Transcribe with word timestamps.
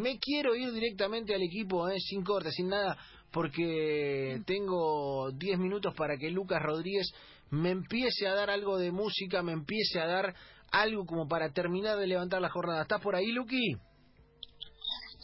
Me 0.00 0.18
quiero 0.18 0.54
ir 0.54 0.72
directamente 0.72 1.34
al 1.34 1.42
equipo, 1.42 1.88
eh, 1.88 2.00
sin 2.00 2.24
corte, 2.24 2.50
sin 2.50 2.68
nada, 2.68 2.96
porque 3.30 4.40
tengo 4.46 5.30
10 5.32 5.58
minutos 5.58 5.94
para 5.94 6.16
que 6.16 6.30
Lucas 6.30 6.62
Rodríguez 6.62 7.12
me 7.50 7.70
empiece 7.70 8.26
a 8.26 8.34
dar 8.34 8.48
algo 8.48 8.78
de 8.78 8.92
música, 8.92 9.42
me 9.42 9.52
empiece 9.52 10.00
a 10.00 10.06
dar 10.06 10.34
algo 10.72 11.04
como 11.04 11.28
para 11.28 11.52
terminar 11.52 11.98
de 11.98 12.06
levantar 12.06 12.40
la 12.40 12.48
jornada. 12.48 12.82
¿Estás 12.82 13.02
por 13.02 13.14
ahí, 13.14 13.30
Luqui? 13.32 13.76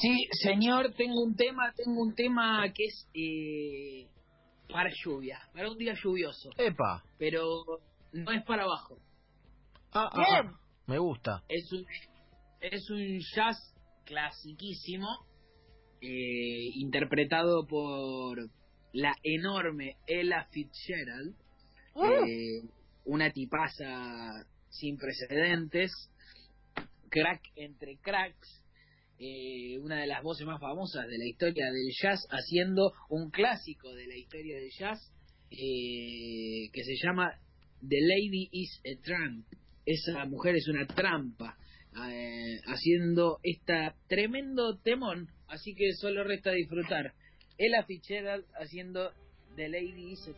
Sí, 0.00 0.28
señor, 0.40 0.94
tengo 0.96 1.20
un 1.20 1.34
tema, 1.34 1.72
tengo 1.76 2.00
un 2.00 2.14
tema 2.14 2.62
que 2.72 2.84
es 2.84 3.08
eh, 3.12 4.08
para 4.72 4.88
lluvia, 5.04 5.40
para 5.52 5.70
un 5.70 5.76
día 5.76 5.94
lluvioso. 6.00 6.50
Epa. 6.56 7.02
Pero 7.18 7.64
no 8.12 8.30
es 8.30 8.44
para 8.44 8.62
abajo. 8.62 8.98
Ah, 9.92 10.08
ah, 10.12 10.24
ah, 10.44 10.52
me 10.86 10.98
gusta. 10.98 11.42
Es 11.48 11.72
un, 11.72 11.84
es 12.60 12.88
un 12.90 13.18
jazz 13.34 13.56
clasiquísimo, 14.10 15.06
eh, 16.00 16.70
interpretado 16.74 17.64
por 17.64 18.50
la 18.92 19.14
enorme 19.22 19.98
Ella 20.08 20.48
Fitzgerald, 20.50 21.36
¡Uh! 21.94 22.04
eh, 22.26 22.62
una 23.04 23.30
tipaza 23.30 24.44
sin 24.68 24.96
precedentes, 24.96 25.92
crack 27.08 27.40
entre 27.54 27.98
cracks, 27.98 28.64
eh, 29.20 29.78
una 29.78 30.00
de 30.00 30.08
las 30.08 30.24
voces 30.24 30.44
más 30.44 30.60
famosas 30.60 31.06
de 31.06 31.16
la 31.16 31.26
historia 31.26 31.66
del 31.66 31.92
jazz, 32.02 32.26
haciendo 32.30 32.92
un 33.10 33.30
clásico 33.30 33.94
de 33.94 34.08
la 34.08 34.16
historia 34.16 34.56
del 34.56 34.70
jazz 34.76 34.98
que 35.50 36.70
se 36.84 36.96
llama 37.00 37.32
The 37.80 37.98
Lady 38.00 38.48
is 38.52 38.80
a 38.84 39.00
Tramp. 39.02 39.46
Esa 39.86 40.24
mujer 40.24 40.56
es 40.56 40.68
una 40.68 40.86
trampa, 40.86 41.56
eh, 41.96 42.60
haciendo 42.66 43.38
esta 43.42 43.94
tremendo 44.08 44.78
temón, 44.78 45.28
así 45.48 45.74
que 45.74 45.92
solo 45.94 46.24
resta 46.24 46.52
disfrutar. 46.52 47.12
Ella 47.58 47.84
Fitzgerald 47.84 48.44
haciendo 48.58 49.12
The 49.56 49.68
Lady 49.68 50.12
is. 50.12 50.30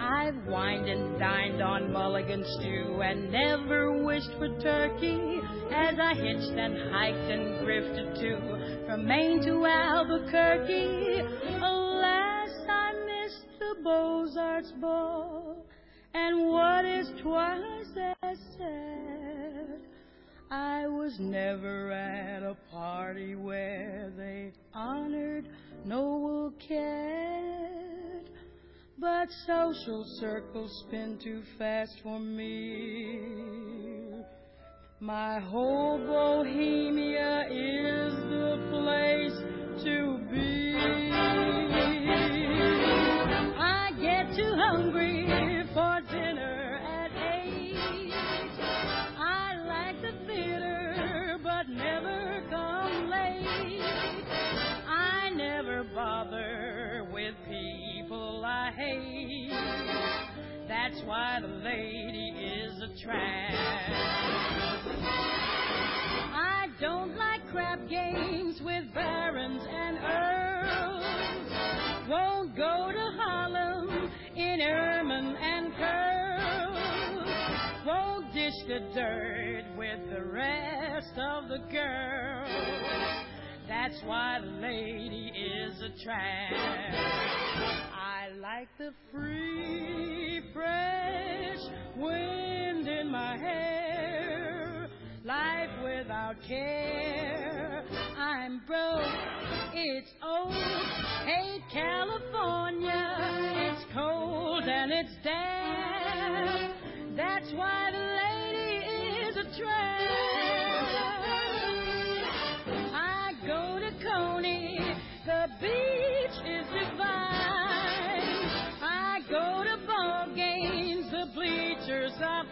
I've 0.00 0.46
wined 0.46 0.88
and 0.88 1.18
dined 1.18 1.62
on 1.62 1.92
mulligan 1.92 2.44
stew 2.44 3.00
and 3.02 3.30
never 3.30 4.04
wished 4.04 4.30
for 4.38 4.48
turkey 4.60 5.40
as 5.70 5.98
I 5.98 6.14
hitched 6.14 6.58
and 6.58 6.90
hiked 6.92 7.30
and 7.30 7.66
grifted 7.66 8.18
too 8.18 8.86
from 8.86 9.06
Maine 9.06 9.42
to 9.44 9.64
Albuquerque. 9.66 11.20
Alas, 11.62 12.50
I 12.68 12.92
missed 13.06 13.46
the 13.58 13.76
Beaux-Arts 13.82 14.72
ball 14.80 15.64
and 16.14 16.48
twice 17.24 17.96
as 18.22 18.38
sad 18.58 19.80
I 20.50 20.86
was 20.86 21.16
never 21.18 21.90
at 21.90 22.42
a 22.42 22.54
party 22.70 23.34
where 23.34 24.12
they 24.14 24.52
honored 24.74 25.48
Noël 25.86 26.52
Coward. 26.68 28.28
But 28.98 29.28
social 29.46 30.04
circles 30.20 30.84
spin 30.86 31.18
too 31.24 31.42
fast 31.58 31.94
for 32.02 32.20
me. 32.20 33.20
My 35.00 35.40
whole 35.40 35.98
Bohemia 35.98 37.46
is 37.50 38.14
the 38.28 38.58
place 38.70 39.38
to 39.84 40.18
be. 40.30 40.76
I 43.58 43.90
get 43.98 44.36
too 44.36 44.54
hungry 44.56 45.64
for 45.72 46.00
dinner 46.12 46.53
why 61.06 61.38
the 61.40 61.48
lady 61.48 62.30
is 62.30 62.80
a 62.82 62.88
tramp. 63.02 63.54
I 66.34 66.68
don't 66.80 67.16
like 67.16 67.46
crap 67.50 67.86
games 67.88 68.60
with 68.62 68.92
barons 68.94 69.62
and 69.68 69.98
earls. 69.98 71.04
Won't 72.08 72.56
go 72.56 72.90
to 72.92 73.10
Harlem 73.18 74.10
in 74.36 74.60
ermine 74.60 75.36
and 75.36 75.74
curls. 75.76 76.78
Won't 77.86 78.32
dish 78.34 78.54
the 78.66 78.80
dirt 78.94 79.64
with 79.76 80.00
the 80.10 80.24
rest 80.24 81.18
of 81.18 81.48
the 81.48 81.58
girls. 81.70 83.24
That's 83.68 84.00
why 84.04 84.40
the 84.42 84.50
lady 84.60 85.32
is 85.34 85.80
a 85.80 85.90
tramp. 86.02 86.54
I 87.94 88.28
like 88.40 88.68
the 88.78 88.92
free, 89.10 90.23
fresh 90.54 91.58
wind 91.96 92.86
in 92.86 93.10
my 93.10 93.36
hair. 93.36 94.88
Life 95.24 95.70
without 95.82 96.36
care. 96.46 97.84
I'm 98.16 98.60
broke. 98.66 99.02
It's 99.74 100.10
old. 100.22 100.54
Hate 101.24 101.62
California. 101.72 103.16
It's 103.72 103.84
cold 103.92 104.64
and 104.64 104.92
it's 104.92 105.12
damp. 105.24 106.74
That's 107.16 107.52
why 107.54 107.90
the 107.90 107.98
lady 107.98 109.28
is 109.28 109.36
a 109.36 109.58
tramp. 109.58 110.23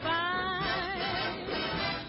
Are. 0.04 0.62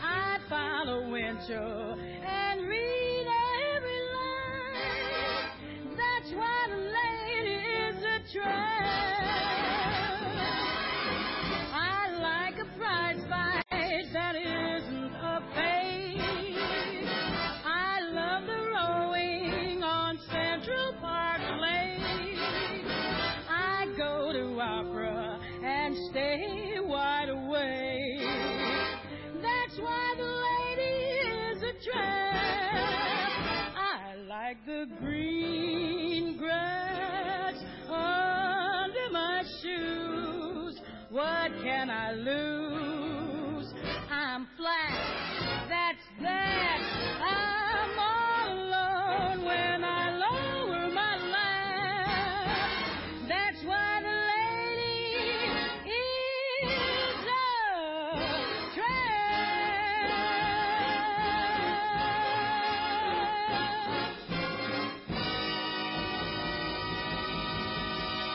I 0.03 0.37
follow 0.49 1.09
Winchell 1.09 1.97
and 1.99 2.67
read 2.67 3.27
every 3.75 4.01
line. 4.17 5.97
That's 5.97 6.31
why 6.33 6.67
the 6.69 6.77
lady 6.77 7.55
is 7.55 8.03
a 8.03 8.19
tramp. 8.31 8.53
I 11.73 12.09
like 12.21 12.55
a 12.59 12.65
prize 12.77 13.23
fight 13.29 13.63
that 14.13 14.35
isn't 14.35 15.13
a 15.15 15.41
fake. 15.55 16.19
I 17.65 18.01
love 18.11 18.45
the 18.45 18.59
rowing 18.71 19.83
on 19.83 20.17
Central 20.31 20.93
Park 21.01 21.41
Lake. 21.61 22.37
I 23.49 23.85
go 23.97 24.31
to 24.33 24.59
opera 24.59 25.39
and 25.63 25.95
stay 26.09 26.62
can 41.83 41.89
I 41.89 42.13
lose? 42.13 42.52